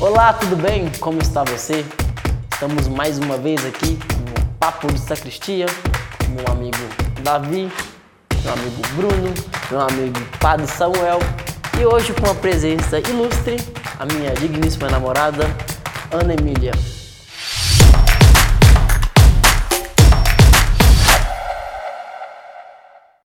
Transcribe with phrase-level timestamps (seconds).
[0.00, 0.90] Olá, tudo bem?
[0.98, 1.84] Como está você?
[2.50, 5.66] Estamos mais uma vez aqui no Papo de Sacristia,
[6.30, 6.78] meu amigo
[7.22, 7.70] Davi,
[8.42, 9.34] meu amigo Bruno,
[9.70, 11.18] meu amigo Padre Samuel
[11.78, 13.58] e hoje com a presença ilustre,
[13.98, 15.44] a minha digníssima namorada,
[16.10, 16.72] Ana Emília.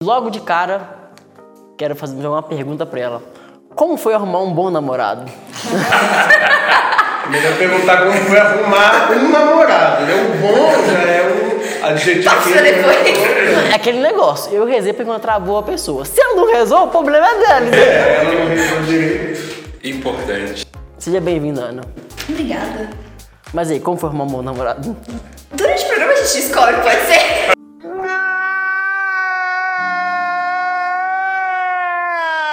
[0.04, 1.10] Logo de cara,
[1.78, 3.24] quero fazer uma pergunta para ela.
[3.74, 5.32] Como foi arrumar um bom namorado?
[7.30, 10.14] Melhor perguntar como foi arrumar um namorado, né?
[10.14, 11.24] O bom já é
[11.84, 12.24] um adjetivo.
[12.24, 12.98] Passa depois.
[13.72, 16.06] É aquele negócio, eu rezei pra encontrar a boa pessoa.
[16.06, 17.76] Se ela não rezou, o problema é dela.
[17.76, 19.56] É, ela não respondeu direito.
[19.84, 20.68] Importante.
[20.98, 21.84] Seja bem-vinda, Ana.
[22.30, 22.90] Obrigada.
[23.54, 24.96] Mas aí, como foi arrumar um bom namorado?
[25.52, 27.56] Durante o programa a gente descobre, pode ser?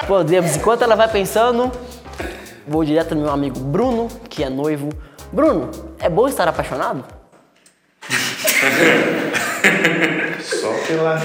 [0.07, 1.73] Podemos, enquanto ela vai pensando,
[2.67, 4.91] vou direto no meu amigo Bruno, que é noivo.
[5.33, 7.05] Bruno, é bom estar apaixonado?
[10.43, 11.21] Só pela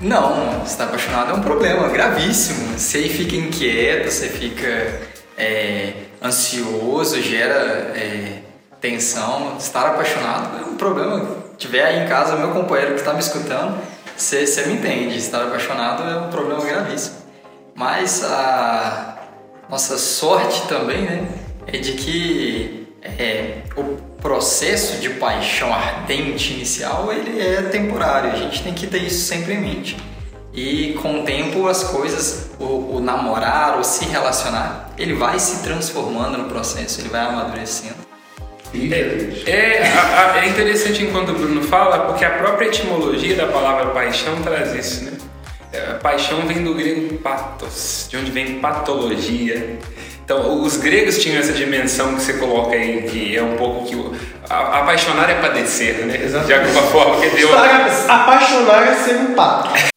[0.00, 2.78] Não, estar apaixonado é um problema gravíssimo.
[2.78, 5.00] Você fica inquieto, você fica
[5.36, 5.92] é,
[6.22, 8.38] ansioso, gera é,
[8.80, 9.56] tensão.
[9.58, 11.36] Estar apaixonado é um problema.
[11.50, 13.78] Se tiver aí em casa meu companheiro que está me escutando,
[14.22, 15.16] você, me entende.
[15.16, 17.16] Estar apaixonado é um problema gravíssimo.
[17.74, 19.18] Mas a
[19.68, 21.28] nossa sorte também, né,
[21.66, 28.32] é de que é, o processo de paixão ardente inicial ele é temporário.
[28.32, 29.96] A gente tem que ter isso sempre em mente.
[30.52, 35.62] E com o tempo as coisas, o, o namorar, o se relacionar, ele vai se
[35.62, 38.09] transformando no processo, ele vai amadurecendo.
[39.46, 43.86] É, a- a- é interessante enquanto o Bruno fala, porque a própria etimologia da palavra
[43.86, 45.12] paixão traz isso, né?
[45.72, 49.78] É, paixão vem do grego pathos, de onde vem patologia.
[50.24, 53.96] Então, os gregos tinham essa dimensão que você coloca aí, que é um pouco que
[53.96, 54.14] o,
[54.48, 56.20] a- apaixonar é padecer, né?
[56.22, 56.46] Exatamente.
[56.46, 57.48] De alguma forma que deu.
[58.08, 59.89] Apaixonar é ser um pato.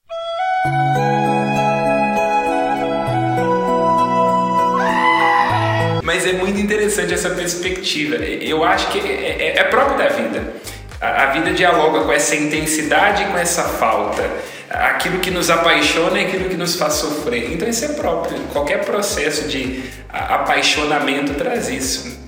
[6.93, 8.15] Interessante essa perspectiva.
[8.15, 10.53] Eu acho que é, é- é próprio da vida.
[11.01, 14.23] A, a vida dialoga com essa intensidade e com essa falta.
[14.69, 17.51] Aquilo que nos apaixona é aquilo que nos faz sofrer.
[17.53, 18.39] Então isso é próprio.
[18.51, 22.21] Qualquer processo de apaixonamento traz isso.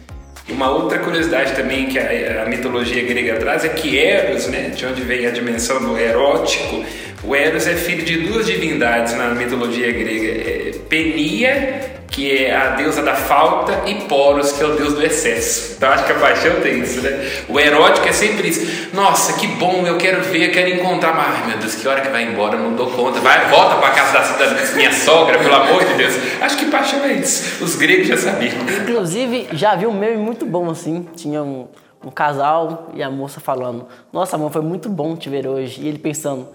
[0.48, 4.70] E uma outra curiosidade também que a, a mitologia grega traz é que Eros, né,
[4.76, 6.86] de onde vem a dimensão do erótico,
[7.24, 12.70] o Eros é filho de duas divindades na mitologia grega: é Penia, que é a
[12.72, 15.74] deusa da falta, e Poros, que é o deus do excesso.
[15.76, 17.30] Então acho que a paixão tem isso, né?
[17.50, 18.90] O erótico é sempre isso.
[18.94, 22.10] Nossa, que bom, eu quero ver, eu quero encontrar, mas meu Deus, que hora que
[22.10, 23.20] vai embora, não dou conta.
[23.20, 26.14] Vai, volta pra casa da, da minha sogra, pelo amor de Deus.
[26.42, 27.64] Acho que paixão é isso.
[27.64, 28.54] Os gregos já sabiam.
[28.82, 31.08] Inclusive, já vi um meme muito bom assim.
[31.16, 31.68] Tinha um,
[32.04, 35.82] um casal e a moça falando: Nossa, amor, foi muito bom te ver hoje.
[35.82, 36.48] E ele pensando: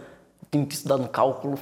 [0.50, 1.58] Tenho que estudar no cálculo.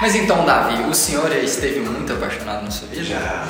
[0.00, 3.04] Mas então, Davi, o senhor esteve muito apaixonado na sua vida?
[3.04, 3.46] Já.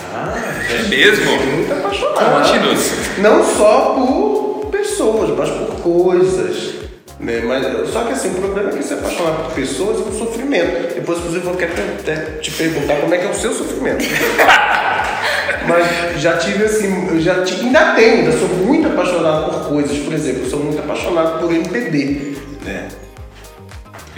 [0.71, 1.37] É mesmo?
[1.39, 2.45] Muito apaixonado.
[2.45, 3.19] Conte-nos.
[3.19, 6.75] Não só por pessoas, mas por coisas.
[7.19, 7.41] Né?
[7.45, 10.95] Mas, só que assim, o problema é que se apaixonar por pessoas é um sofrimento.
[10.95, 14.05] Depois, inclusive, eu quero até te perguntar como é que é o seu sofrimento.
[15.67, 19.99] Mas já tive assim, eu já tive, ainda tenho, ainda sou muito apaixonado por coisas.
[19.99, 22.37] Por exemplo, eu sou muito apaixonado por MPB.
[22.65, 22.89] Né?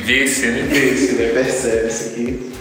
[0.08, 0.66] Vê-se, né?
[0.72, 1.28] Esse, né?
[1.34, 2.52] Percebe-se aqui.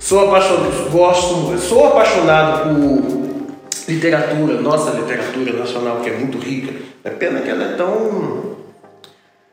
[0.00, 3.52] Sou apaixonado, gosto, sou apaixonado por
[3.86, 6.74] literatura, nossa literatura nacional, que é muito rica.
[7.04, 8.56] É pena que ela é tão.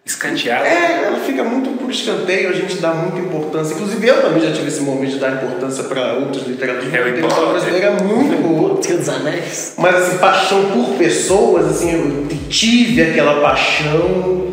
[0.03, 0.65] Escanteado.
[0.65, 3.75] É, ela fica muito por escanteio, a gente dá muita importância.
[3.75, 6.91] Inclusive eu também já tive esse momento de dar importância para outras literaturas.
[6.91, 8.81] Harry A literatura brasileira é muito boa.
[8.81, 9.75] Senhor dos Anéis.
[9.77, 14.51] Mas assim, paixão por pessoas, assim, eu tive aquela paixão.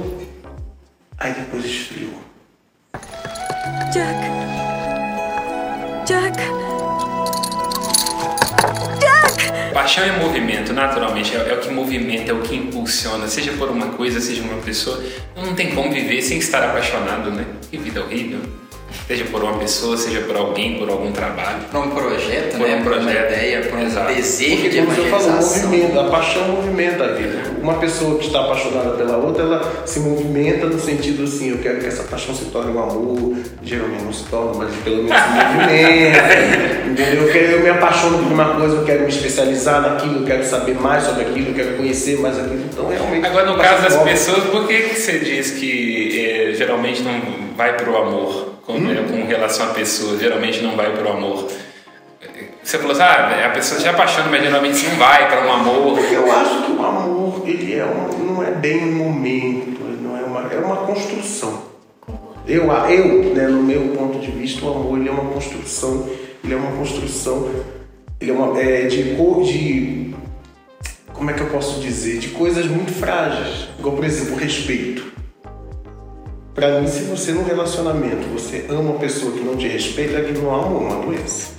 [1.19, 2.27] Aí depois esfriou.
[3.97, 4.21] Jack.
[6.04, 6.37] Jack.
[9.72, 11.34] Paixão é movimento, naturalmente.
[11.34, 14.60] É, é o que movimenta, é o que impulsiona, seja por uma coisa, seja uma
[14.60, 15.03] pessoa.
[15.34, 17.47] Não tem como viver sem estar apaixonado, né?
[17.71, 18.41] Que vida horrível.
[19.07, 21.59] Seja por uma pessoa, seja por alguém, por algum trabalho.
[21.71, 22.77] Por um projeto, Por né?
[22.77, 23.33] um Por uma projeto.
[23.33, 24.15] ideia, por um Exato.
[24.15, 25.63] desejo Porque de como você falou, evangelização.
[25.71, 27.39] movimento, a paixão movimenta a vida.
[27.63, 31.78] Uma pessoa que está apaixonada pela outra, ela se movimenta no sentido assim, eu quero
[31.78, 35.28] que essa paixão se torne um amor, geralmente não se torna, mas pelo menos se
[35.28, 37.22] movimenta, entendeu?
[37.27, 40.45] Eu, quero, eu me apaixono por uma coisa, eu quero me especializar naquilo, eu quero
[40.45, 43.27] saber mais sobre aquilo, eu quero conhecer mais aquilo, então realmente...
[43.27, 46.21] Agora, no caso das pessoas, por que, que você diz que
[46.51, 47.21] eh, geralmente não
[47.57, 48.56] vai pro amor?
[48.66, 48.95] Com, Hum?
[49.09, 51.47] com relação à pessoa, geralmente não vai pro amor.
[52.63, 55.98] Você falou assim, ah, a pessoa se apaixona, mas geralmente não vai para um amor.
[56.01, 60.22] Eu acho que o amor, ele é um, não é bem um momento, não é
[60.22, 61.63] uma, é uma construção.
[62.47, 66.09] Eu, eu né, no meu ponto de vista, o amor ele é uma construção,
[66.42, 67.48] ele é uma construção,
[68.21, 70.12] ele é uma é, de, co- de
[71.12, 75.12] como é que eu posso dizer, de coisas muito frágeis, igual por exemplo respeito.
[76.57, 80.45] Pra mim, se você num relacionamento você ama uma pessoa que não te respeita, aquilo
[80.45, 81.51] não é amor, é uma doença.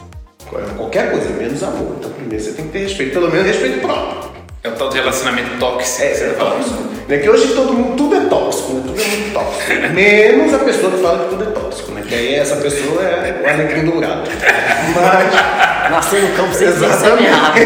[0.75, 1.97] Qualquer coisa, menos amor.
[1.99, 4.31] Então, primeiro você tem que ter respeito, pelo menos respeito próprio.
[4.63, 6.01] É o tal do relacionamento tóxico.
[6.01, 6.63] É, é tá falando.
[6.63, 6.83] tóxico.
[7.07, 7.17] Né?
[7.19, 8.81] Que hoje todo mundo, tudo é tóxico, né?
[8.87, 9.93] Tudo é muito tóxico.
[9.93, 12.03] Menos a pessoa que fala que tudo é tóxico, né?
[12.07, 14.29] Que aí essa pessoa é o alecrim dourado.
[14.95, 17.23] Mas, Nascer no campo sem Exatamente.
[17.23, 17.59] semeado.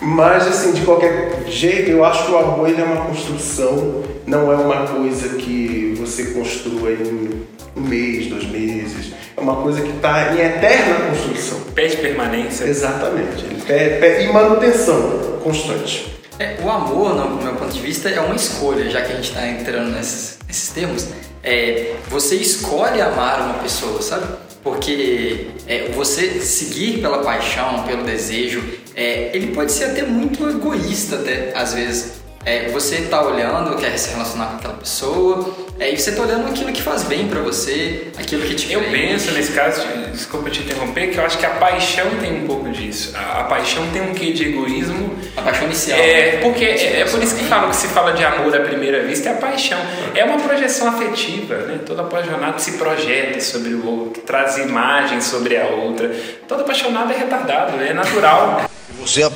[0.00, 4.52] mas, assim, de qualquer jeito, eu acho que o amor ele é uma construção, não
[4.52, 5.77] é uma coisa que
[6.08, 7.44] você construa em
[7.76, 9.12] um mês, dois meses.
[9.36, 11.60] É uma coisa que está em eterna construção.
[11.74, 12.64] Pede permanência.
[12.64, 13.44] Exatamente.
[13.44, 16.12] Ele pe- pe- E manutenção constante.
[16.38, 19.28] É, o amor, no meu ponto de vista, é uma escolha, já que a gente
[19.30, 21.06] está entrando nesses, nesses termos.
[21.42, 24.26] É, você escolhe amar uma pessoa, sabe?
[24.62, 28.62] Porque é, você seguir pela paixão, pelo desejo,
[28.94, 32.17] é, ele pode ser até muito egoísta, até às vezes.
[32.44, 36.48] É, você tá olhando, quer se relacionar com aquela pessoa, é, e você tá olhando
[36.48, 39.08] aquilo que faz bem pra você, aquilo que te Eu preenche.
[39.26, 39.82] penso nesse caso,
[40.12, 43.12] desculpa te interromper, que eu acho que a paixão tem um pouco disso.
[43.14, 45.18] A, a paixão tem um quê de egoísmo.
[45.36, 45.98] A paixão inicial.
[45.98, 46.38] É, né?
[46.38, 49.28] porque é, é por isso que falam que se fala de amor à primeira vista
[49.28, 49.78] é a paixão.
[50.14, 51.80] É uma projeção afetiva, né?
[51.84, 56.10] Todo apaixonado se projeta sobre o outro, traz imagens sobre a outra.
[56.48, 58.62] Todo apaixonado é retardado, é natural.
[59.00, 59.30] Você é-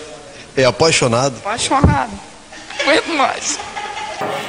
[0.56, 1.34] é apaixonado.
[1.44, 2.31] apaixonado.
[2.82, 3.58] Aguento mais.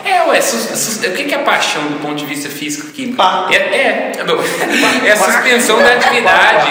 [0.05, 3.15] É, ué, sus- sus- o que é paixão do ponto de vista físico-químico?
[3.15, 3.47] Pá.
[3.49, 4.11] É, é,
[5.07, 6.67] é a suspensão da atividade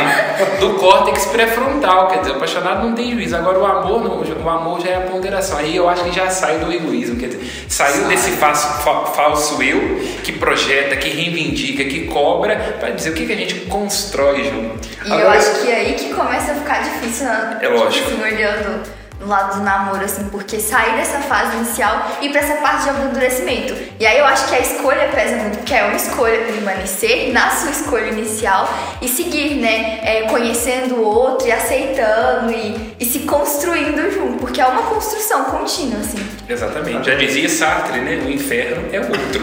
[0.60, 3.34] do córtex pré-frontal, quer dizer, o apaixonado não tem juízo.
[3.34, 5.58] Agora o amor, não, o amor já é a ponderação.
[5.58, 9.60] Aí eu acho que já sai do egoísmo, quer dizer, saiu desse falso, fa- falso
[9.62, 14.44] eu que projeta, que reivindica, que cobra, para dizer o que, que a gente constrói
[14.44, 14.86] junto.
[15.04, 17.58] E eu Agora- acho que é aí que começa a ficar difícil, né?
[17.62, 18.10] É lógico.
[18.10, 18.82] Tipo olhando
[19.22, 22.84] do lado do namoro, assim, porque sair dessa fase inicial e ir pra essa parte
[22.84, 23.74] de amadurecimento.
[23.98, 27.50] E aí eu acho que a escolha pesa muito, porque é uma escolha permanecer na
[27.50, 28.68] sua escolha inicial
[29.00, 30.00] e seguir, né?
[30.02, 35.44] É, conhecendo o outro e aceitando e, e se construindo junto, porque é uma construção
[35.44, 36.18] contínua, assim.
[36.48, 37.06] Exatamente.
[37.06, 38.22] Já dizia Sartre, né?
[38.26, 39.42] O inferno é outro.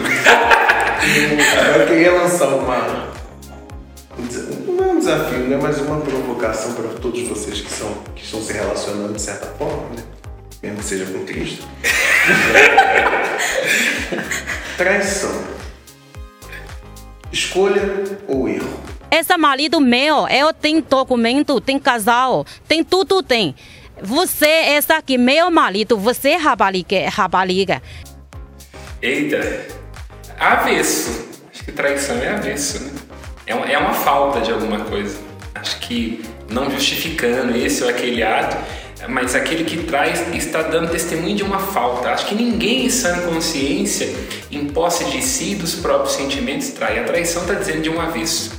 [1.64, 3.19] Agora eu queria lançar uma.
[4.80, 5.58] Não é um desafio, né?
[5.60, 9.90] Mas uma provocação para todos vocês que, são, que estão se relacionando de certa forma,
[9.90, 10.02] né?
[10.62, 11.68] Mesmo que seja com Cristo.
[14.78, 15.44] Traição.
[17.30, 17.82] Escolha
[18.26, 18.80] ou erro?
[19.10, 23.54] Esse marido meu, eu tenho documento, tem casal, tem tudo tem.
[24.02, 27.82] Você, essa aqui, meu marido, você é rapariga, rapariga.
[29.02, 29.66] Eita,
[30.38, 31.28] avesso.
[31.52, 32.89] Acho que traição é avesso, né?
[33.50, 35.18] É, é uma falta de alguma coisa.
[35.54, 38.56] Acho que não justificando esse ou aquele ato,
[39.08, 42.10] mas aquele que traz está dando testemunho de uma falta.
[42.10, 44.08] Acho que ninguém em sã consciência,
[44.50, 46.98] em posse de si e dos próprios sentimentos, trai.
[46.98, 48.52] A traição está dizendo de um avesso.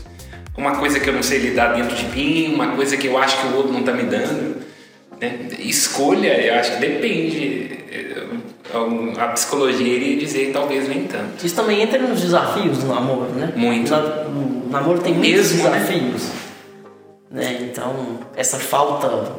[0.57, 3.39] Uma coisa que eu não sei lidar dentro de mim, uma coisa que eu acho
[3.39, 4.57] que o outro não está me dando.
[5.19, 5.39] né?
[5.59, 7.79] Escolha, eu acho que depende.
[9.19, 11.45] A psicologia iria dizer talvez nem tanto.
[11.45, 13.51] Isso também entra nos desafios do namoro, né?
[13.55, 13.91] Muito.
[13.91, 14.25] Na-
[14.71, 15.79] namoro tem muitos Mesmo, né?
[15.79, 16.23] desafios.
[17.29, 17.57] Né?
[17.61, 19.31] Então, essa falta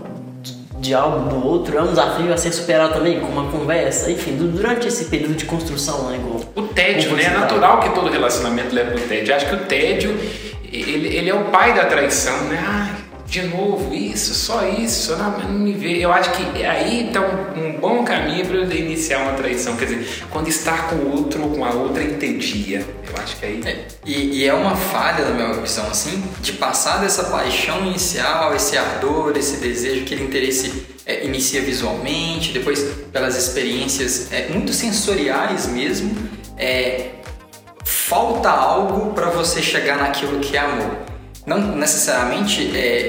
[0.78, 4.34] de, algo do outro é um desafio a ser superado também, com uma conversa, enfim,
[4.36, 6.16] du- durante esse período de construção, né?
[6.16, 7.24] Igual, O tédio, né?
[7.24, 7.38] É tá.
[7.40, 9.32] natural que todo relacionamento leve pro tédio.
[9.32, 10.18] Eu acho que o tédio,
[10.72, 12.58] ele, ele é o pai da traição, né?
[12.66, 13.01] Ai,
[13.32, 16.04] de novo, isso, só isso, não, não me vê.
[16.04, 19.74] Eu acho que aí tá um, um bom caminho para eu iniciar uma traição.
[19.74, 22.84] Quer dizer, quando estar com o outro ou com a outra entedia.
[23.08, 23.62] Eu acho que aí.
[23.64, 28.54] É, e, e é uma falha, na minha visão, assim, de passar dessa paixão inicial,
[28.54, 35.66] esse ardor, esse desejo, aquele interesse é, inicia visualmente, depois pelas experiências é, muito sensoriais
[35.68, 36.14] mesmo,
[36.58, 37.12] é,
[37.82, 41.11] falta algo para você chegar naquilo que é amor.
[41.44, 43.08] Não necessariamente é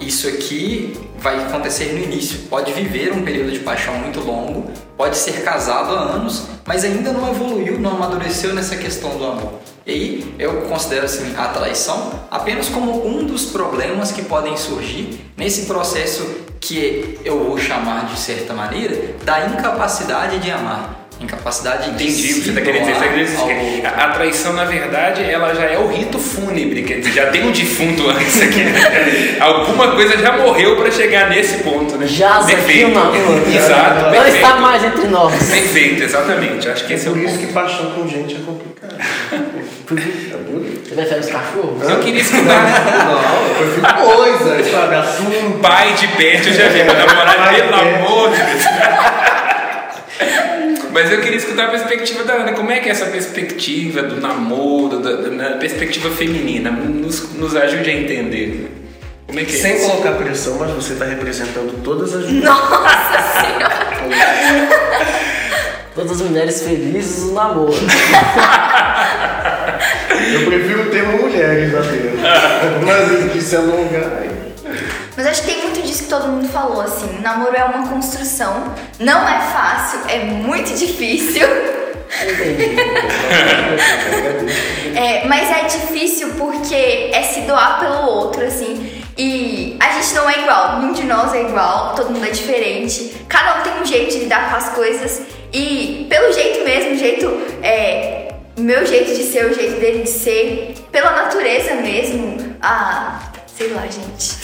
[0.00, 2.40] isso aqui vai acontecer no início.
[2.50, 7.12] Pode viver um período de paixão muito longo, pode ser casado há anos, mas ainda
[7.12, 9.54] não evoluiu, não amadureceu nessa questão do amor.
[9.86, 15.32] E aí eu considero assim a traição apenas como um dos problemas que podem surgir
[15.36, 21.03] nesse processo que eu vou chamar de certa maneira da incapacidade de amar.
[21.20, 22.94] Incapacidade de Entendi o que você está querendo dizer.
[22.94, 26.82] Você tá dizer que a, a traição, na verdade, ela já é o rito fúnebre,
[26.82, 28.62] quer dizer, já tem um defunto antes aqui.
[29.40, 32.06] Alguma coisa já morreu para chegar nesse ponto, né?
[32.06, 32.90] Aqui Perfeito.
[32.90, 33.42] o namoro.
[33.54, 34.36] Exato, Não perfeito.
[34.36, 35.32] está mais entre nós.
[35.50, 36.68] Perfeito, exatamente.
[36.68, 37.46] Acho que esse é o Por isso ponto.
[37.46, 38.94] que paixão com gente é complicado.
[40.84, 41.88] Você prefere os cachorros?
[41.88, 44.94] Eu queria escutar Não, eu prefiro coisa, sabe?
[44.96, 45.58] Assunto.
[45.60, 48.64] pai de perto, eu já vi, mas namorar, Pai de pelo amor de Deus.
[50.94, 52.52] Mas eu queria escutar a perspectiva da Ana.
[52.52, 56.70] Como é que é essa perspectiva do namoro, da, da- da perspectiva feminina?
[56.70, 58.70] Nos, nos ajude a entender.
[59.26, 59.90] Como é que é Sem isso?
[59.90, 63.74] colocar pressão, mas você está representando todas as Nossa senhora!
[65.96, 67.72] Todas as mulheres felizes no namoro.
[70.32, 72.80] Eu prefiro o termo mulheres até.
[72.84, 74.12] Mas que se alongar.
[74.20, 74.30] ai.
[75.16, 75.53] Mas acho que
[75.94, 77.20] disso que todo mundo falou, assim.
[77.20, 81.46] Namoro é uma construção, não é fácil, é muito difícil.
[84.96, 89.02] É, mas é difícil porque é se doar pelo outro, assim.
[89.18, 93.12] E a gente não é igual, nenhum de nós é igual, todo mundo é diferente.
[93.28, 95.22] Cada um tem um jeito de lidar com as coisas.
[95.52, 97.26] E pelo jeito mesmo, jeito.
[97.60, 102.56] É, meu jeito de ser, o jeito dele de ser, pela natureza mesmo.
[102.62, 104.36] Ah, sei lá, gente.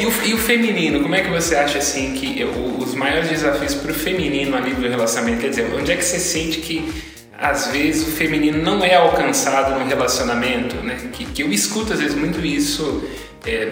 [0.00, 3.74] E o, e o feminino, como é que você acha assim que os maiores desafios
[3.74, 5.40] para o feminino ali do relacionamento?
[5.40, 6.92] Quer dizer, onde é que você sente que
[7.38, 10.98] às vezes o feminino não é alcançado no relacionamento, né?
[11.12, 13.04] Que, que eu escuto às vezes muito isso
[13.46, 13.70] é,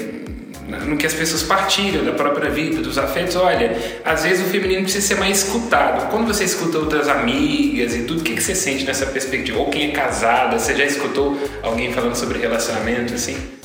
[0.87, 3.37] no que as pessoas partilham da própria vida, dos afetos.
[3.37, 6.09] Olha, às vezes o feminino precisa ser mais escutado.
[6.11, 9.59] Quando você escuta outras amigas e tudo, o que, que você sente nessa perspectiva?
[9.59, 13.58] Ou quem é casada, você já escutou alguém falando sobre relacionamento assim?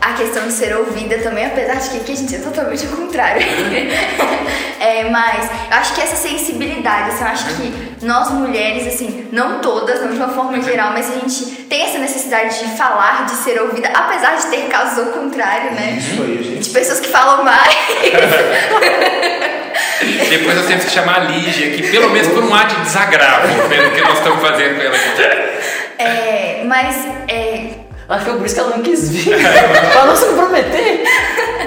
[0.00, 2.92] A questão de ser ouvida também, apesar de que aqui a gente é totalmente ao
[2.92, 3.42] contrário.
[4.80, 9.58] É, mas eu acho que essa sensibilidade, assim, eu acho que nós mulheres, assim, não
[9.60, 13.32] todas, não de uma forma geral, mas a gente tem essa necessidade de falar, de
[13.32, 15.98] ser ouvida, apesar de ter casos ao contrário, né?
[15.98, 16.60] Isso aí, gente.
[16.60, 17.74] De pessoas que falam mais.
[20.30, 23.68] Depois nós temos que chamar a Lígia aqui, pelo menos por um ar de desagravo,
[23.68, 25.22] pelo que nós estamos fazendo com ela aqui.
[25.98, 27.70] É, mas é,
[28.08, 29.36] Acho que foi por isso que ela não quis vir.
[29.92, 31.02] pra não se comprometer.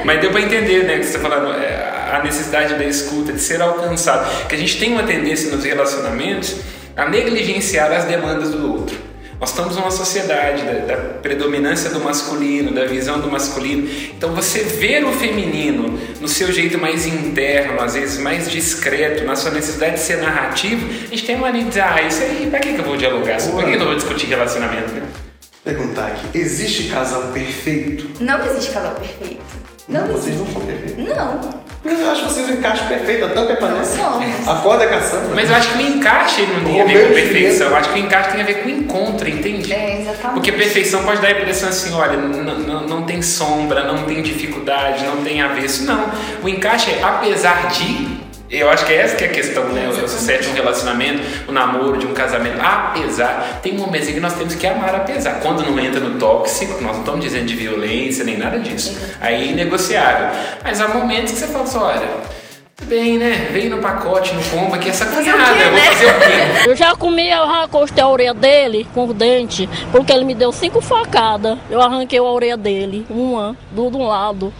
[0.03, 3.39] Mas deu para entender, né, que você está falando, é, a necessidade da escuta, de
[3.39, 4.47] ser alcançado.
[4.47, 6.55] Que a gente tem uma tendência nos relacionamentos
[6.97, 9.11] a negligenciar as demandas do outro.
[9.39, 13.89] Nós estamos numa sociedade da, da predominância do masculino, da visão do masculino.
[14.15, 19.35] Então você ver o feminino no seu jeito mais interno, às vezes mais discreto, na
[19.35, 22.47] sua necessidade de ser narrativo, a gente tem uma mania de dizer, ah, isso aí,
[22.51, 23.37] pra que, que eu vou dialogar?
[23.37, 24.91] Pra que eu não vou discutir relacionamento?
[24.91, 25.01] né?
[25.63, 28.09] Perguntar aqui, existe casal perfeito?
[28.19, 29.41] não existe casal perfeito.
[29.87, 30.39] Não, vocês existe.
[30.39, 31.05] não são perfeitos.
[31.05, 34.51] Não, Eu acho vocês um encaixe perfeito, a tampa é não.
[34.51, 35.35] A corda é caçamba.
[35.35, 37.67] Mas eu acho que o encaixe não tem a ver com perfeição.
[37.67, 39.71] Eu acho que o encaixe tem a ver com encontro, entende?
[39.71, 40.33] É, exatamente.
[40.33, 45.23] Porque perfeição pode dar a impressão assim, olha, não tem sombra, não tem dificuldade, não
[45.23, 45.83] tem avesso.
[45.85, 46.09] Não.
[46.41, 48.10] O encaixe é apesar de.
[48.51, 49.87] Eu acho que é essa que é a questão, né?
[49.87, 52.59] O sucesso de um relacionamento, o namoro, de um casamento.
[52.61, 55.39] Apesar, tem um momentinho que nós temos que amar apesar.
[55.39, 58.99] Quando não entra no tóxico, nós não estamos dizendo de violência nem nada disso.
[59.21, 60.37] Aí é inegociável.
[60.61, 62.09] Mas há momentos que você fala assim, olha,
[62.83, 63.47] bem, né?
[63.53, 65.81] Veio no pacote, no combo aqui essa quê, eu vou né?
[65.85, 66.67] fazer o quê?
[66.71, 70.51] Eu já comi, eu arrancostei a orelha dele com o dente, porque ele me deu
[70.51, 71.57] cinco facadas.
[71.69, 74.53] Eu arranquei a orelha dele, uma, do de um lado.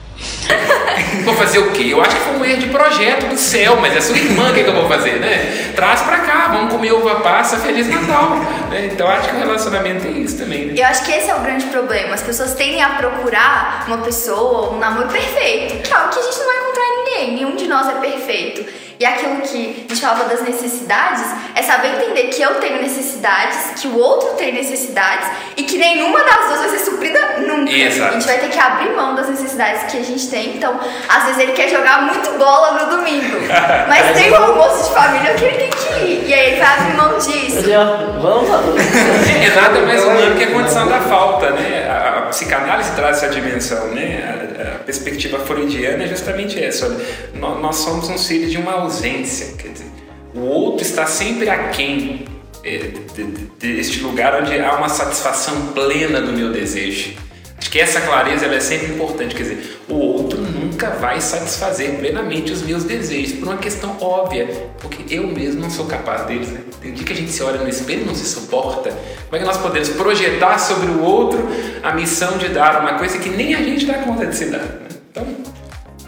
[1.23, 1.89] Vou fazer o quê?
[1.89, 4.63] Eu acho que foi um erro de projeto do céu, mas é sua irmã, que,
[4.63, 5.71] que eu vou fazer, né?
[5.75, 8.37] Traz pra cá, vamos comer uva passa, Feliz Natal.
[8.69, 8.89] né?
[8.91, 10.73] Então acho que o relacionamento é isso também, né?
[10.75, 12.13] Eu acho que esse é o grande problema.
[12.13, 15.81] As pessoas tendem a procurar uma pessoa, um namoro perfeito.
[15.81, 17.35] Que é que a gente não vai encontrar em ninguém.
[17.35, 18.80] Nenhum de nós é perfeito.
[19.01, 21.23] E aquilo que a gente falava das necessidades
[21.55, 25.27] é saber entender que eu tenho necessidades, que o outro tem necessidades
[25.57, 27.71] e que nenhuma das duas vai ser suprida nunca.
[27.71, 28.09] Exato.
[28.09, 30.55] A gente vai ter que abrir mão das necessidades que a gente tem.
[30.55, 30.79] Então,
[31.09, 33.39] às vezes ele quer jogar muito bola no domingo,
[33.89, 36.27] mas tem um almoço de família que ele tem que ir.
[36.27, 37.63] E aí ele vai abrir mão disso.
[37.63, 38.61] Digo, Vamos lá.
[39.43, 41.89] É nada mais humano que a condição da falta, né?
[41.89, 44.23] A, a psicanálise traz essa dimensão, né?
[44.59, 46.85] A, a perspectiva freudiana é justamente essa.
[46.87, 46.97] Olha,
[47.35, 49.87] nó- nós, somos um filho de uma ausência, quer dizer,
[50.33, 52.25] o outro está sempre aquém
[52.63, 52.77] é,
[53.15, 57.13] de- de- deste lugar onde há uma satisfação plena do meu desejo.
[57.57, 60.39] Acho que essa clareza ela é sempre importante, quer dizer, o outro
[60.81, 64.47] nunca vai satisfazer plenamente os meus desejos, por uma questão óbvia,
[64.79, 66.49] porque eu mesmo não sou capaz deles.
[66.49, 66.61] Né?
[66.81, 68.89] Tem dia que a gente se olha no espelho e não se suporta.
[68.89, 71.47] Como é que nós podemos projetar sobre o outro
[71.83, 74.57] a missão de dar uma coisa que nem a gente dá conta de se dar?
[74.57, 74.87] Né?
[75.11, 75.27] Então,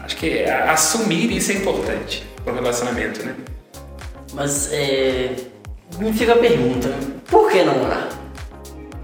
[0.02, 3.36] acho que é, assumir isso é importante para o relacionamento, né?
[4.32, 5.36] Mas é,
[5.98, 6.92] me fica a pergunta:
[7.30, 8.08] por que namorar?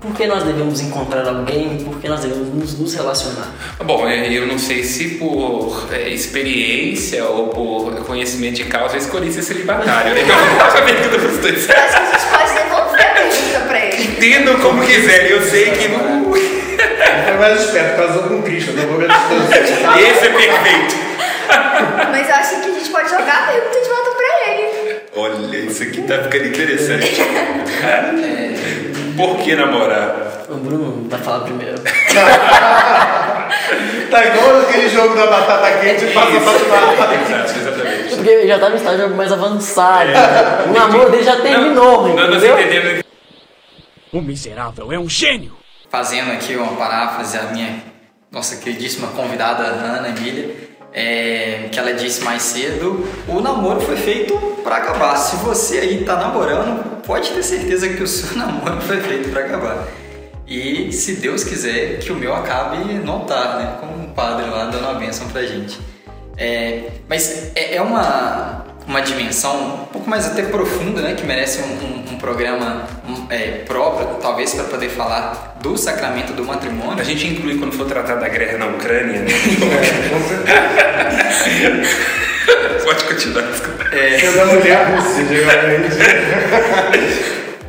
[0.00, 1.76] Por que nós devemos encontrar alguém?
[1.85, 3.52] Por que nós devemos nos, relacionar?
[3.85, 9.00] Bom, é, eu não sei se por é, experiência ou por conhecimento de causa eu
[9.00, 10.14] escolhi ser celibatário.
[10.14, 10.23] né?
[10.25, 11.69] Eu faço a pergunta para os dois.
[11.69, 14.02] Eu acho que a gente pode devolver a pergunta pra ele.
[14.04, 16.30] Entendam como quiser, eu sei que não.
[17.28, 19.61] É mais esperto, casou com Cristo, não vou distância.
[20.00, 20.97] Esse é perfeito.
[22.11, 24.97] Mas eu acho que a gente pode jogar a pergunta de volta pra ele.
[25.14, 27.21] Olha, isso aqui tá ficando interessante.
[29.21, 30.45] Por que namorar?
[30.49, 31.79] O Bruno vai falar primeiro.
[34.11, 37.15] Tá igual aquele jogo da batata quente e passa pra.
[37.15, 38.15] Exato, exatamente.
[38.17, 40.09] Porque ele já tá no estágio mais avançado.
[40.11, 40.65] né?
[40.69, 42.59] O namoro dele já terminou, não, entendeu?
[42.61, 43.05] entendemos.
[44.12, 45.57] O miserável é um gênio!
[45.89, 47.77] Fazendo aqui uma paráfrase à minha
[48.33, 54.37] nossa queridíssima convidada Ana Emília, é, que ela disse mais cedo, o namoro foi feito
[54.63, 55.17] para acabar.
[55.17, 59.45] Se você aí tá namorando, pode ter certeza que o seu namoro foi feito para
[59.45, 59.89] acabar.
[60.47, 63.77] E se Deus quiser que o meu acabe no altar, né?
[63.79, 65.79] Como um padre lá dando a bênção pra gente.
[66.37, 71.15] É, mas é, é uma, uma dimensão um pouco mais até profunda, né?
[71.15, 76.33] Que merece um, um- um programa um, é, próprio, talvez para poder falar do sacramento
[76.33, 77.01] do matrimônio.
[77.01, 79.31] A gente inclui quando for tratar da guerra na Ucrânia, né?
[82.85, 83.85] Pode continuar, desculpa.
[83.95, 85.97] Eu da mulher russa, geralmente.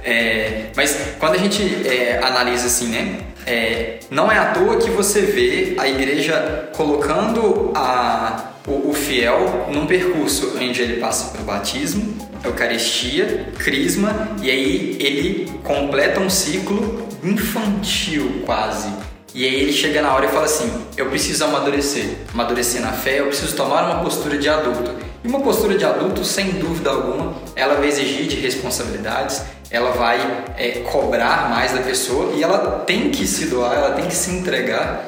[0.03, 3.17] É, mas quando a gente é, analisa assim, né?
[3.45, 9.67] é, não é à toa que você vê a igreja colocando a, o, o fiel
[9.71, 17.07] num percurso onde ele passa pelo batismo, Eucaristia, Crisma, e aí ele completa um ciclo
[17.23, 18.89] infantil quase.
[19.33, 23.19] E aí ele chega na hora e fala assim: eu preciso amadurecer, amadurecer na fé,
[23.19, 24.91] eu preciso tomar uma postura de adulto.
[25.23, 30.19] E uma postura de adulto, sem dúvida alguma, ela vai exigir de responsabilidades, ela vai
[30.57, 34.31] é, cobrar mais da pessoa e ela tem que se doar, ela tem que se
[34.31, 35.07] entregar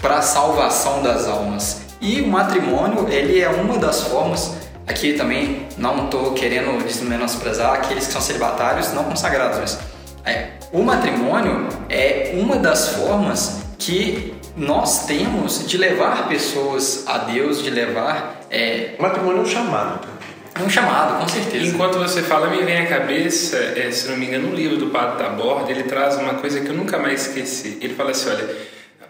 [0.00, 1.91] para a salvação das almas.
[2.02, 4.56] E o matrimônio, ele é uma das formas.
[4.88, 6.72] Aqui também não estou querendo
[7.04, 9.78] menosprezar aqueles que são celibatários não consagrados, mas
[10.24, 17.62] é, o matrimônio é uma das formas que nós temos de levar pessoas a Deus,
[17.62, 18.40] de levar.
[18.50, 20.08] É, O matrimônio é um chamado.
[20.56, 21.66] é um chamado, com certeza.
[21.66, 24.88] Enquanto você fala, me vem à cabeça, é, se não me engano, no livro do
[24.88, 27.78] Padre Taborda, ele traz uma coisa que eu nunca mais esqueci.
[27.80, 28.48] Ele fala assim: olha,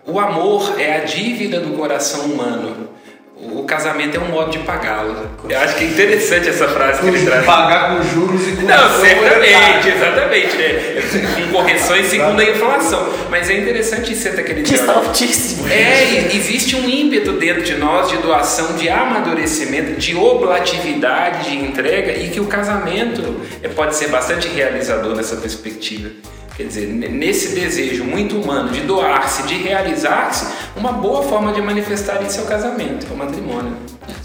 [0.07, 2.91] o amor é a dívida do coração humano.
[3.37, 5.17] O casamento é um modo de pagá-lo.
[5.49, 7.45] Eu acho que é interessante essa frase que ele traz.
[7.45, 10.63] Pagar com juros e com Não, certamente, exatamente.
[10.63, 11.03] É,
[11.35, 13.13] com correções segundo a inflação.
[13.29, 15.69] Mas é interessante isso até que ele diz, olha, altíssimo.
[15.69, 22.13] é, existe um ímpeto dentro de nós de doação, de amadurecimento, de oblatividade, de entrega,
[22.13, 26.11] e que o casamento é, pode ser bastante realizador nessa perspectiva.
[26.57, 32.23] Quer dizer, nesse desejo muito humano de doar-se, de realizar-se, uma boa forma de manifestar
[32.23, 33.75] isso é casamento, é o matrimônio.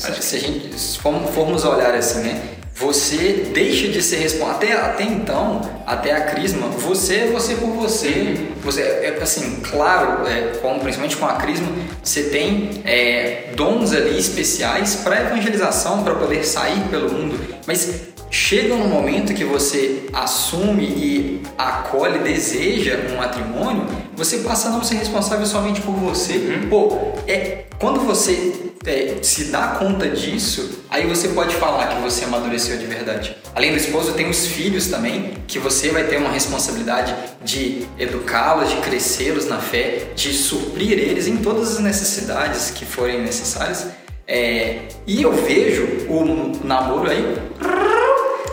[0.03, 2.41] Acho que se a gente se formos, olhar assim, né?
[2.75, 4.57] Você deixa de ser responsável.
[4.57, 8.35] Até, até então, até a crisma, você é você por você.
[8.63, 11.67] Você é assim, claro, é, como, principalmente com a crisma,
[12.03, 17.39] você tem é, dons ali especiais para evangelização, para poder sair pelo mundo.
[17.65, 23.85] Mas chega um momento que você assume e acolhe, deseja um matrimônio,
[24.15, 26.59] você passa a não ser responsável somente por você.
[26.69, 28.53] Pô, é quando você
[28.85, 33.35] é, se dá conta disso, aí você pode falar que você amadureceu de verdade.
[33.53, 37.13] Além do esposo, tem os filhos também, que você vai ter uma responsabilidade
[37.43, 43.21] de educá-los, de crescê-los na fé, de suprir eles em todas as necessidades que forem
[43.21, 43.87] necessárias.
[44.27, 47.37] É, e eu vejo o namoro aí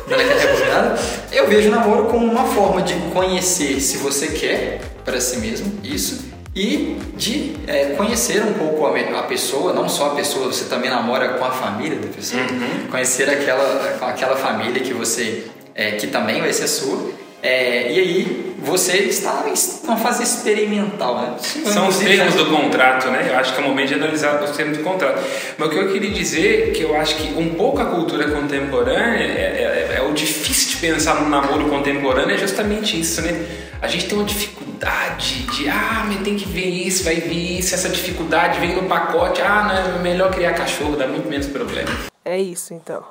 [0.09, 0.99] rebobinada,
[1.33, 6.33] eu vejo namoro como uma forma de conhecer se você quer para si mesmo isso
[6.55, 10.89] e de é, conhecer um pouco a, a pessoa, não só a pessoa, você também
[10.89, 12.43] namora com a família da pessoa,
[12.91, 17.11] conhecer aquela, aquela família que você é, que também vai ser sua.
[17.43, 19.53] é, e aí você está em
[19.87, 21.35] uma fase experimental, né?
[21.67, 23.27] São os termos do contrato, né?
[23.31, 25.21] Eu acho que é o momento de analisar os termos do contrato.
[25.59, 28.27] Mas o que eu queria dizer é que eu acho que um pouco a cultura
[28.31, 33.47] contemporânea é- é o difícil de pensar no namoro contemporâneo é justamente isso, né?
[33.81, 37.75] A gente tem uma dificuldade de, ah, mas tem que ver isso, vai vir isso,
[37.75, 41.91] essa dificuldade vem no pacote, ah, não, é melhor criar cachorro, dá muito menos problema.
[42.25, 43.05] É isso então.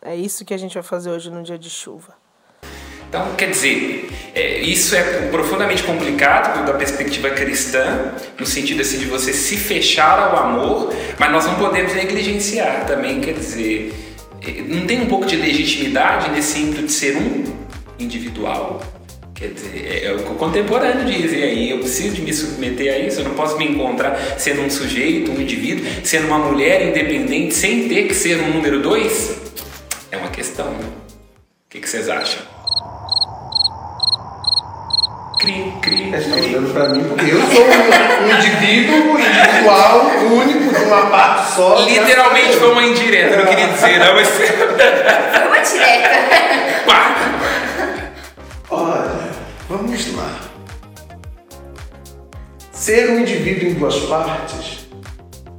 [0.00, 2.14] É isso que a gente vai fazer hoje no dia de chuva.
[3.08, 9.04] Então, quer dizer, é, isso é profundamente complicado da perspectiva cristã, no sentido assim de
[9.04, 13.94] você se fechar ao amor, mas nós não podemos negligenciar também, quer dizer,
[14.68, 17.44] não tem um pouco de legitimidade nesse ímpeto de ser um
[17.98, 18.82] individual?
[19.34, 22.94] Quer dizer, é, o que o contemporâneo diz, e aí eu preciso de me submeter
[22.94, 26.88] a isso, eu não posso me encontrar sendo um sujeito, um indivíduo, sendo uma mulher
[26.88, 29.36] independente, sem ter que ser um número dois?
[30.12, 30.84] É uma questão, né?
[31.66, 32.53] O que vocês acham?
[35.44, 36.14] Cri, cri.
[36.14, 37.68] Está olhando para mim porque eu sou um,
[38.24, 41.84] um indivíduo individual, único, de uma parte só.
[41.84, 44.28] Literalmente foi uma indireta, não queria dizer, não, mas.
[44.28, 46.08] Foi uma direta.
[46.88, 47.14] Pá!
[48.70, 49.30] Olha,
[49.68, 50.40] vamos lá.
[52.72, 54.88] Ser um indivíduo em duas partes,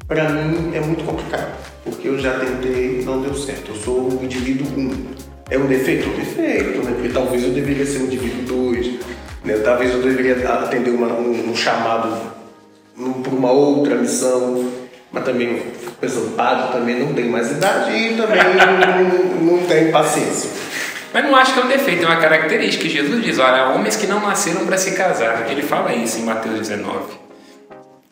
[0.08, 3.70] para mim é muito complicado, porque eu já tentei, não deu certo.
[3.70, 5.14] Eu sou um indivíduo um.
[5.48, 6.10] É um defeito?
[6.10, 6.92] Um defeito, né?
[6.96, 8.95] Porque talvez eu deveria ser um indivíduo dois.
[9.46, 9.58] Né?
[9.64, 12.10] Talvez eu deveria atender uma, um, um chamado
[13.24, 14.72] por uma outra missão,
[15.12, 15.62] mas também
[16.02, 18.40] pensando, padre também não tem mais idade e também
[19.44, 20.50] não, não tem paciência.
[21.14, 22.90] Mas não acho que é um defeito, é uma característica.
[22.90, 25.50] Jesus diz: olha, homens que não nasceram para se casar.
[25.50, 27.24] Ele fala isso em Mateus 19.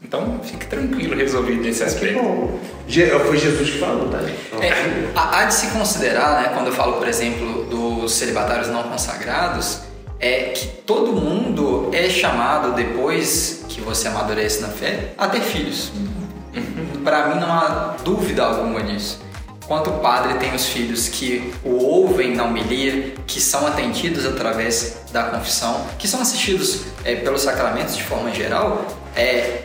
[0.02, 2.22] Então fique tranquilo, resolvido nesse Que aspecto.
[2.22, 2.60] bom.
[2.88, 4.20] Je- Foi Jesus que falou, tá?
[4.62, 4.72] É,
[5.16, 9.80] há há de se considerar, né, quando eu falo, por exemplo, dos celibatários não consagrados,
[10.24, 15.92] é que todo mundo é chamado depois que você amadurece na fé a ter filhos.
[17.04, 19.22] Para mim não há dúvida alguma disso.
[19.68, 25.02] Quanto o padre tem os filhos que o ouvem na homilia, que são atendidos através
[25.12, 28.86] da confissão, que são assistidos é, pelos sacramentos de forma geral,
[29.18, 29.64] é,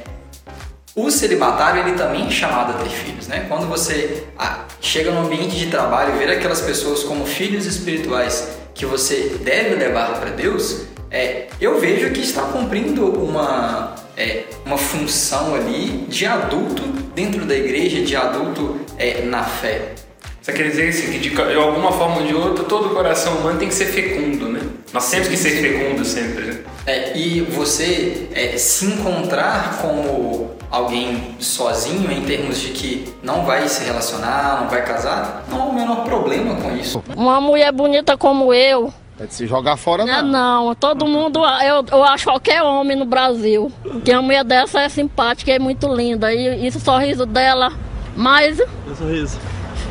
[0.94, 3.46] o celibatário ele também é chamado a ter filhos, né?
[3.48, 8.86] Quando você ah, chega no ambiente de trabalho ver aquelas pessoas como filhos espirituais que
[8.86, 15.54] você deve levar para Deus, é, eu vejo que está cumprindo uma é, uma função
[15.54, 16.82] ali de adulto
[17.14, 19.94] dentro da igreja, de adulto é, na fé.
[20.40, 23.68] Você quer dizer que de, de alguma forma ou de outra, todo coração humano tem
[23.68, 24.60] que ser fecundo, né?
[24.92, 26.44] Nós temos que ser fecundos sempre.
[26.44, 26.58] né?
[26.88, 33.68] É, e você é, se encontrar como alguém sozinho em termos de que não vai
[33.68, 37.04] se relacionar, não vai casar, não há o menor problema com isso.
[37.14, 38.90] Uma mulher bonita como eu.
[39.20, 40.74] É de se jogar fora, Não, é não.
[40.74, 43.70] Todo mundo, eu, eu acho qualquer homem no Brasil.
[44.02, 46.32] Que uma mulher dessa é simpática, é muito linda.
[46.32, 47.70] E, e o sorriso dela,
[48.16, 48.58] mas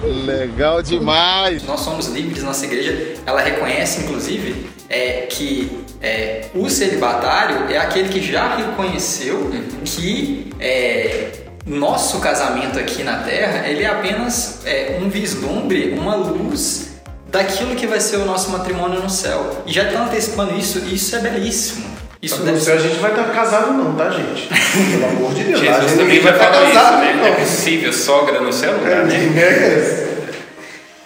[0.03, 1.63] Legal demais.
[1.63, 8.09] Nós somos livres, nossa igreja, ela reconhece inclusive é, que é, o celibatário é aquele
[8.09, 9.51] que já reconheceu
[9.83, 11.31] que é,
[11.65, 16.87] nosso casamento aqui na Terra ele é apenas é, um vislumbre, uma luz
[17.29, 19.63] daquilo que vai ser o nosso matrimônio no céu.
[19.65, 21.96] E já está antecipando isso, e isso é belíssimo.
[22.21, 24.49] Isso Isso deve no céu a gente vai estar casado não, tá gente?
[24.91, 25.61] Pelo amor de Deus.
[25.61, 27.13] a Jesus gente também não vai tá falar isso, casado, né?
[27.13, 27.25] não.
[27.25, 30.07] É possível, sogra no céu, lugar, né?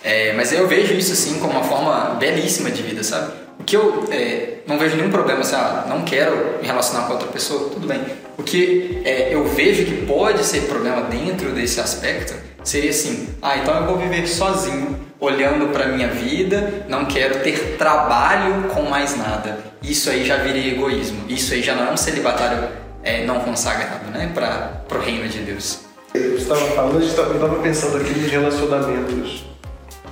[0.03, 3.33] É, mas eu vejo isso assim como uma forma belíssima de vida, sabe?
[3.59, 7.13] O que eu é, não vejo nenhum problema, assim, ah, não quero me relacionar com
[7.13, 8.01] outra pessoa, tudo bem.
[8.37, 13.57] O que é, eu vejo que pode ser problema dentro desse aspecto seria assim, ah,
[13.57, 19.15] então eu vou viver sozinho, olhando para minha vida, não quero ter trabalho com mais
[19.15, 19.59] nada.
[19.81, 21.25] Isso aí já viria egoísmo.
[21.29, 22.69] Isso aí já não é um celibatário
[23.03, 25.81] é, não consagrado, né, para o reino de Deus.
[26.13, 29.45] Eu estava falando, eu estava pensando aqui nos relacionamentos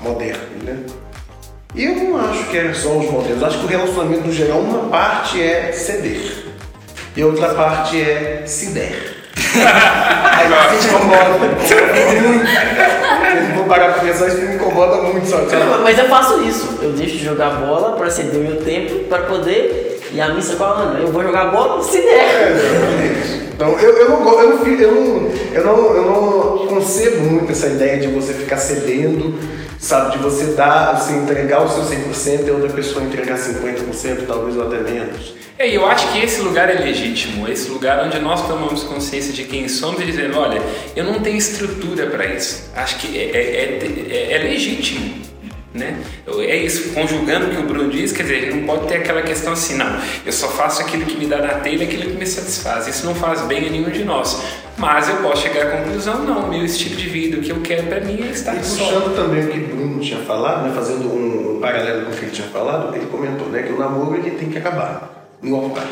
[0.02, 0.80] modernos, né?
[1.76, 3.44] E eu não acho que é só os modernos.
[3.44, 6.46] Acho que o relacionamento no geral, uma parte é ceder
[7.16, 9.18] e outra parte é se der.
[10.78, 11.50] Isso me incomoda
[13.56, 15.56] vou parar pra pensar, isso me incomoda muito, sabe?
[15.56, 16.80] Não, Mas eu faço isso.
[16.82, 20.64] Eu deixo de jogar bola para ceder meu tempo para poder ir à missa com
[20.64, 21.00] a Ana.
[21.00, 22.10] Eu vou jogar bola se der.
[22.10, 23.50] É, exatamente.
[23.54, 27.68] Então, eu, eu, não, eu, não, eu, não, eu, não, eu não concebo muito essa
[27.68, 29.38] ideia de você ficar cedendo,
[29.78, 30.14] sabe?
[30.14, 34.56] De você dar, você entregar o seu 100% e a outra pessoa entregar 50%, talvez
[34.56, 35.39] ou até menos.
[35.60, 39.44] É, eu acho que esse lugar é legítimo, esse lugar onde nós tomamos consciência de
[39.44, 40.62] quem somos e dizendo, olha,
[40.96, 42.72] eu não tenho estrutura para isso.
[42.74, 45.20] Acho que é, é, é, é legítimo.
[45.74, 46.02] Né?
[46.48, 49.52] É isso, conjugando o que o Bruno diz, quer dizer, não pode ter aquela questão
[49.52, 52.88] assim, não, eu só faço aquilo que me dá na telha, aquilo que me satisfaz.
[52.88, 54.42] Isso não faz bem a nenhum de nós.
[54.78, 57.84] Mas eu posso chegar à conclusão, não, meu estilo de vida, o que eu quero
[57.88, 58.86] para mim é estar E só.
[58.86, 62.16] puxando também o que o Bruno tinha falado, né, fazendo um, um paralelo com o
[62.16, 65.56] que ele tinha falado, ele comentou né, que o namoro ele tem que acabar no
[65.56, 65.88] altar.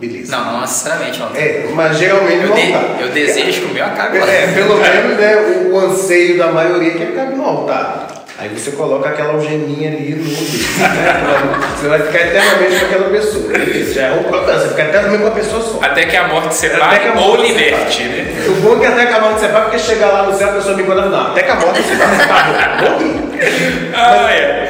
[0.00, 0.36] Beleza.
[0.36, 1.36] Não, não necessariamente, ó.
[1.36, 2.96] É, mas geralmente Eu, no de- altar.
[3.00, 4.26] eu desejo que o meu acabe lá.
[4.28, 5.36] É, pelo menos né,
[5.70, 8.08] o, anseio da maioria é que acabe no altar.
[8.36, 13.48] Aí você coloca aquela algeminha ali no né, Você vai ficar eternamente com aquela pessoa.
[13.52, 15.78] Beleza, já é um problema, você fica eternamente com a pessoa só.
[15.80, 18.26] Até que a morte separe a ou morte liberte, né?
[18.48, 20.52] O bom é que até que a morte separa, porque chegar lá no céu a
[20.54, 23.90] pessoa me encontra não, até que a morte separa, acabou, morri.
[23.94, 24.63] Ah, é.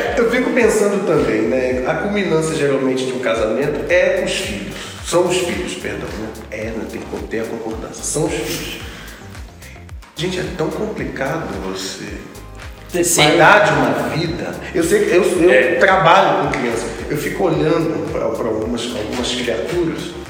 [0.54, 1.84] Pensando também, né?
[1.86, 4.74] A culminância geralmente de um casamento é os filhos.
[5.06, 6.28] São os filhos, perdão, né?
[6.50, 6.86] É, né?
[6.90, 8.02] tem que ter a concordância.
[8.02, 8.80] São os filhos.
[10.16, 12.06] Gente, é tão complicado você
[12.92, 14.54] cuidar de uma vida.
[14.74, 15.74] Eu sei que eu, eu É.
[15.74, 16.86] trabalho com criança.
[17.10, 20.23] Eu fico olhando para algumas, algumas criaturas.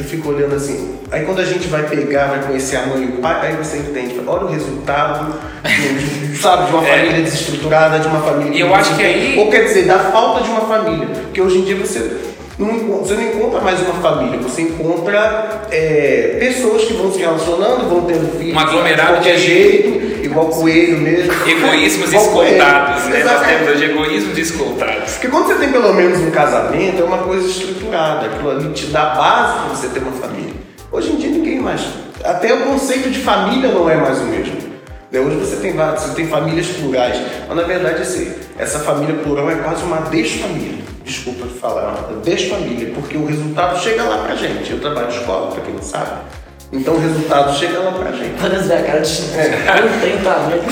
[0.00, 0.94] Eu fico olhando assim.
[1.10, 3.76] Aí quando a gente vai pegar, vai conhecer a mãe e o pai, aí você
[3.76, 4.18] entende.
[4.26, 5.34] Olha o resultado,
[6.40, 6.96] sabe, de uma É.
[6.98, 10.42] família desestruturada, de uma família E eu acho que aí- Ou quer dizer, da falta
[10.42, 11.06] de uma família.
[11.06, 12.16] Porque hoje em dia você
[12.58, 17.18] não, encontra- você não encontra mais uma família, você encontra é, pessoas que vão se
[17.18, 18.54] relacionando, vão tendo filhos.
[18.54, 21.32] Um aglomerado de qualquer de- jeito, igual coelho mesmo.
[21.46, 23.24] Egoísmos escoltados, né?
[23.24, 25.12] Nós temos hoje egoísmos escoltados.
[25.12, 28.26] Porque quando você tem pelo menos um casamento, é uma coisa estruturada.
[28.26, 30.54] Aquilo ali te dá base para você ter uma família.
[30.90, 31.82] Hoje em dia ninguém mais.
[32.24, 34.70] Até o conceito de família não é mais o mesmo.
[35.10, 37.20] Né, Hoje você tem vários, você tem famílias plurais.
[37.48, 40.80] Mas na verdade assim, essa família plural é quase uma desfamília.
[41.04, 44.70] Desculpa de falar, desfamília, porque o resultado chega lá pra gente.
[44.70, 46.20] Eu trabalho em escola, pra quem não sabe.
[46.72, 48.40] Então o resultado chega lá pra gente.
[48.40, 49.80] Parece ver a cara de É.
[49.82, 50.62] não tem tamanho.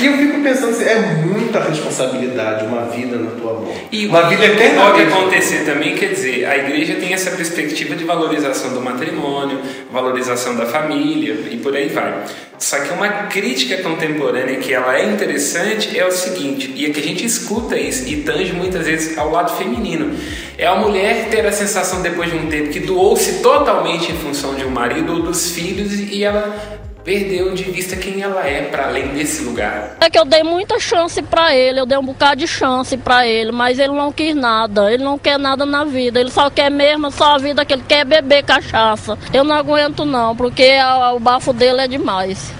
[0.00, 3.74] E eu fico pensando assim, é muita responsabilidade uma vida na tua mão.
[3.90, 8.04] E uma vida que pode acontecer também, quer dizer, a igreja tem essa perspectiva de
[8.04, 9.58] valorização do matrimônio,
[9.90, 12.24] valorização da família e por aí vai.
[12.58, 17.00] Só que uma crítica contemporânea que ela é interessante é o seguinte, e é que
[17.00, 20.16] a gente escuta isso e tange muitas vezes ao lado feminino.
[20.56, 24.54] É a mulher ter a sensação depois de um tempo que doou-se totalmente em função
[24.54, 28.88] de um marido ou dos filhos e ela perdeu de vista quem ela é para
[28.88, 29.96] além desse lugar.
[30.00, 33.26] É que eu dei muita chance pra ele, eu dei um bocado de chance pra
[33.26, 36.70] ele, mas ele não quis nada, ele não quer nada na vida, ele só quer
[36.70, 39.18] mesmo só a vida que ele quer é beber cachaça.
[39.32, 40.70] Eu não aguento não, porque
[41.14, 42.52] o bafo dele é demais.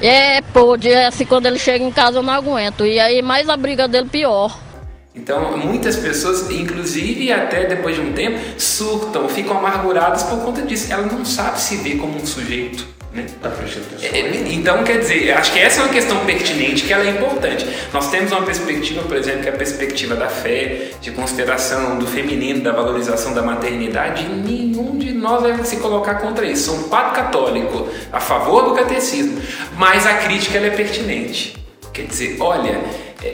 [0.00, 3.48] É, pô, de- assim, quando ele chega em casa eu não aguento, e aí mais
[3.48, 4.56] a briga dele pior.
[5.14, 10.92] Então, muitas pessoas, inclusive até depois de um tempo, surtam, ficam amarguradas por conta disso.
[10.92, 12.86] Ela não sabe se ver como um sujeito.
[13.18, 13.26] Né?
[13.42, 13.82] Tá atenção.
[14.02, 17.66] É, Então, quer dizer, acho que essa é uma questão pertinente, que ela é importante.
[17.92, 22.06] Nós temos uma perspectiva, por exemplo, que é a perspectiva da fé, de consideração do
[22.06, 26.66] feminino, da valorização da maternidade, e nenhum de nós deve se colocar contra isso.
[26.66, 29.40] Sou um padre católico, a favor do catecismo,
[29.76, 31.56] mas a crítica é pertinente.
[31.92, 32.80] Quer dizer, olha,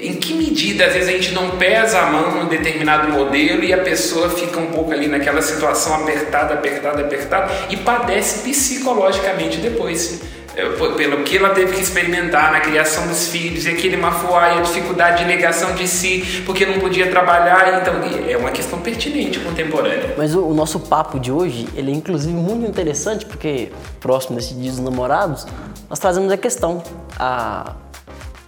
[0.01, 3.73] em que medida às vezes a gente não pesa a mão num determinado modelo e
[3.73, 10.23] a pessoa fica um pouco ali naquela situação apertada, apertada, apertada e padece psicologicamente depois.
[10.97, 14.61] Pelo que ela teve que experimentar na criação dos filhos e aquele mafuá e a
[14.61, 17.81] dificuldade de negação de si, porque não podia trabalhar.
[17.83, 17.95] Então,
[18.29, 20.14] é uma questão pertinente contemporânea.
[20.17, 24.55] Mas o, o nosso papo de hoje, ele é inclusive muito interessante, porque próximo desse
[24.55, 25.45] dia dos namorados,
[25.90, 26.85] nós trazemos a questão.
[27.19, 27.75] A...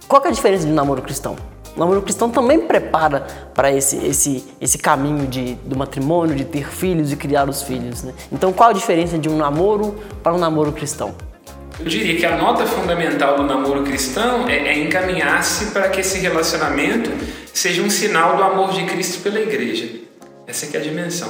[0.07, 1.35] Qual é a diferença de um namoro cristão?
[1.75, 6.65] O namoro cristão também prepara para esse, esse, esse caminho de, do matrimônio, de ter
[6.69, 8.03] filhos e criar os filhos.
[8.03, 8.13] Né?
[8.31, 11.13] Então, qual a diferença de um namoro para um namoro cristão?
[11.77, 16.19] Eu diria que a nota fundamental do namoro cristão é, é encaminhar-se para que esse
[16.19, 17.11] relacionamento
[17.53, 19.89] seja um sinal do amor de Cristo pela igreja.
[20.47, 21.29] Essa é que é a dimensão.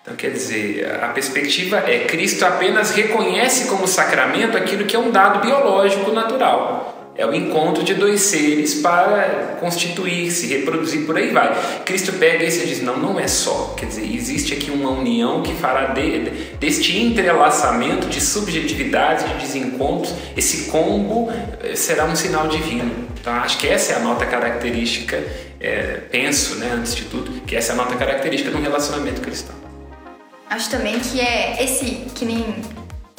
[0.00, 5.10] Então, quer dizer, a perspectiva é Cristo apenas reconhece como sacramento aquilo que é um
[5.10, 6.93] dado biológico natural.
[7.16, 11.82] É o encontro de dois seres para constituir-se, reproduzir, por aí vai.
[11.84, 13.72] Cristo pega isso e diz: não, não é só.
[13.76, 20.12] Quer dizer, existe aqui uma união que fará de, deste entrelaçamento de subjetividades, de desencontros,
[20.36, 21.30] esse combo
[21.62, 22.92] eh, será um sinal divino.
[23.20, 25.16] Então, acho que essa é a nota característica,
[25.60, 29.20] eh, penso, né, antes de tudo, que essa é a nota característica de um relacionamento
[29.20, 29.54] cristão.
[30.50, 32.56] Acho também que é esse, que nem.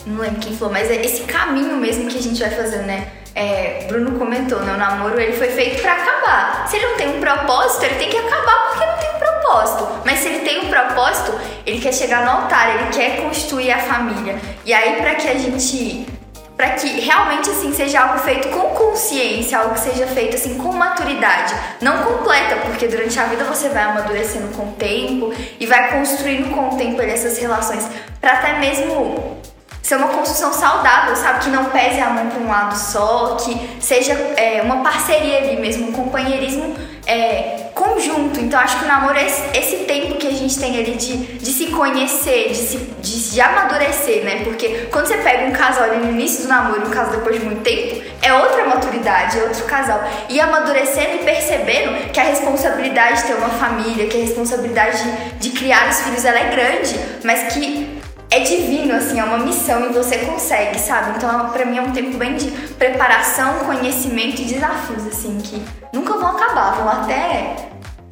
[0.06, 3.08] Não lembro quem falou, mas é esse caminho mesmo que a gente vai fazendo, né?
[3.36, 4.74] É, Bruno comentou, né?
[4.74, 6.66] O namoro ele foi feito pra acabar.
[6.70, 9.88] Se ele não tem um propósito, ele tem que acabar porque não tem um propósito.
[10.06, 13.80] Mas se ele tem um propósito, ele quer chegar no altar, ele quer constituir a
[13.80, 14.40] família.
[14.64, 16.08] E aí, pra que a gente.
[16.56, 20.72] Pra que realmente assim seja algo feito com consciência, algo que seja feito assim com
[20.72, 25.92] maturidade, não completa, porque durante a vida você vai amadurecendo com o tempo e vai
[25.92, 27.86] construindo com o tempo essas relações
[28.22, 29.38] para até mesmo
[29.86, 31.44] ser uma construção saudável, sabe?
[31.44, 35.58] Que não pese a mão para um lado só, que seja é, uma parceria ali
[35.58, 38.40] mesmo, um companheirismo é, conjunto.
[38.40, 41.52] Então acho que o namoro é esse, tempo que a gente tem ali de, de
[41.52, 44.44] se conhecer, de se de, de amadurecer, né?
[44.44, 47.46] Porque quando você pega um casal ali no início do namoro um casal depois de
[47.46, 50.04] muito tempo, é outra maturidade, é outro casal.
[50.28, 55.50] E amadurecendo e percebendo que a responsabilidade de ter uma família, que a responsabilidade de,
[55.50, 59.90] de criar os filhos ela é grande, mas que é divino, assim, é uma missão
[59.90, 61.18] e você consegue, sabe?
[61.18, 65.62] Então, para mim é um tempo bem de preparação, conhecimento e desafios, assim, que
[65.94, 67.56] nunca vão acabar, vão até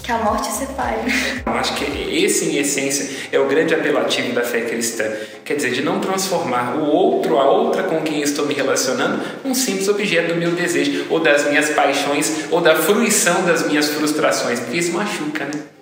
[0.04, 0.98] que a morte separe.
[1.46, 5.06] Eu acho que esse, em essência, é o grande apelativo da fé cristã.
[5.46, 9.54] Quer dizer, de não transformar o outro, a outra com quem estou me relacionando, um
[9.56, 14.60] simples objeto do meu desejo, ou das minhas paixões, ou da fruição das minhas frustrações,
[14.60, 15.73] porque isso machuca, né?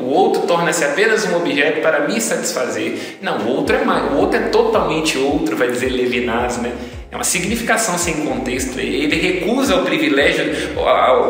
[0.00, 3.18] O outro torna-se apenas um objeto para me satisfazer.
[3.20, 6.72] Não, o outro é mais, o outro é totalmente outro, vai dizer Levinas, né?
[7.10, 8.78] É uma significação sem contexto.
[8.78, 10.44] Ele recusa o privilégio,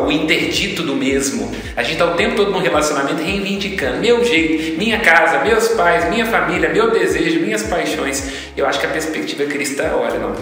[0.05, 1.49] o interdito do mesmo.
[1.75, 6.09] A gente está o tempo todo no relacionamento reivindicando meu jeito, minha casa, meus pais,
[6.09, 8.29] minha família, meu desejo, minhas paixões.
[8.57, 10.35] Eu acho que a perspectiva cristã, olha, não,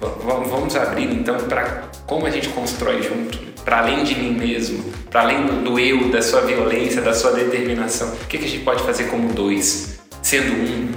[0.00, 5.22] vamos abrir então para como a gente constrói junto, para além de mim mesmo, para
[5.22, 8.08] além do, eu, da sua violência, da sua determinação.
[8.08, 10.90] O que, a gente pode fazer como dois, sendo um?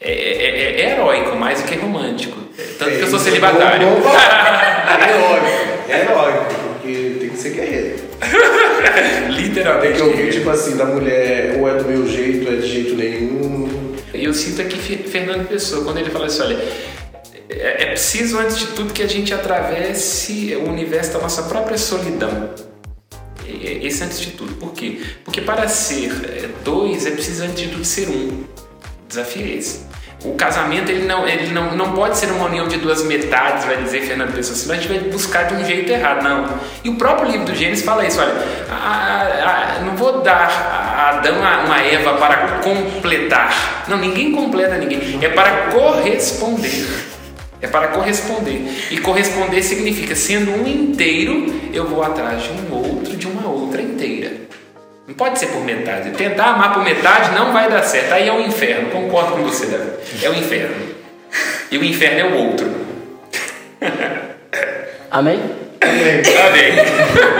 [0.00, 2.36] É, é, é, é heróico mais do que romântico.
[2.78, 3.88] Tanto que eu sou celibatário.
[4.84, 7.96] É heróico, é heróico, porque tem que ser guerreiro.
[9.34, 9.86] Literalmente.
[9.88, 12.68] Tem que ouvir, tipo assim, da mulher, ou é do meu jeito, ou é de
[12.68, 13.94] jeito nenhum.
[14.12, 16.58] Eu sinto aqui Fernando Pessoa, quando ele fala assim, olha,
[17.48, 21.78] é, é preciso, antes de tudo, que a gente atravesse o universo da nossa própria
[21.78, 22.50] solidão.
[23.46, 24.54] Esse antes de tudo.
[24.54, 25.00] Por quê?
[25.24, 28.44] Porque para ser é, dois é preciso, antes de tudo, ser um.
[29.06, 29.84] Desafio é esse.
[30.24, 33.76] O casamento ele não, ele não, não pode ser uma união de duas metades, vai
[33.76, 36.58] dizer Fernando Pessoa, senão a gente vai buscar de um jeito errado, não.
[36.82, 38.32] E o próprio livro do Gênesis fala isso, olha,
[38.70, 43.84] a, a, a, não vou dar a Adão uma Eva para completar.
[43.86, 47.13] Não, ninguém completa ninguém, é para corresponder.
[47.64, 48.60] É para corresponder.
[48.90, 53.80] E corresponder significa, sendo um inteiro, eu vou atrás de um outro, de uma outra
[53.80, 54.32] inteira.
[55.08, 56.10] Não pode ser por metade.
[56.10, 58.12] Tentar amar por metade não vai dar certo.
[58.12, 58.90] Aí é o inferno.
[58.90, 59.92] Concordo com você, Davi.
[60.22, 60.76] É o inferno.
[61.70, 62.70] E o inferno é o outro.
[65.10, 65.40] Amém?
[65.80, 66.22] Amém.
[66.46, 66.84] Amém.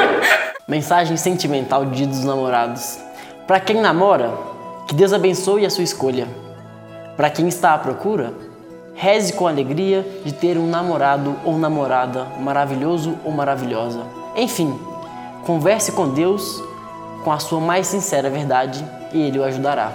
[0.66, 2.98] Mensagem sentimental de Dia dos Namorados.
[3.46, 4.32] Para quem namora,
[4.88, 6.26] que Deus abençoe a sua escolha.
[7.14, 8.32] Para quem está à procura,
[8.94, 14.00] Reze com alegria de ter um namorado ou namorada maravilhoso ou maravilhosa.
[14.36, 14.78] Enfim,
[15.44, 16.62] converse com Deus
[17.24, 19.92] com a sua mais sincera verdade e Ele o ajudará.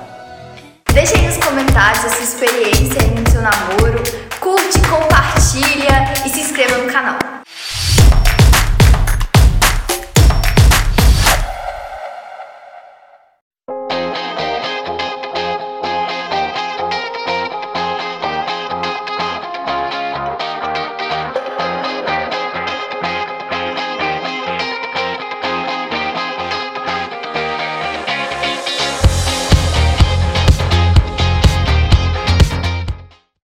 [0.94, 4.04] Deixe aí nos comentários a sua experiência no seu namoro,
[4.40, 7.39] curte, compartilha e se inscreva no canal.